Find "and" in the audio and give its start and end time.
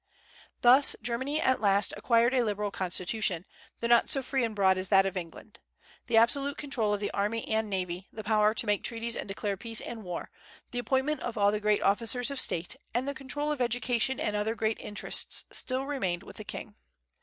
4.43-4.55, 7.47-7.69, 9.15-9.27, 9.79-10.01, 12.95-13.07, 14.19-14.35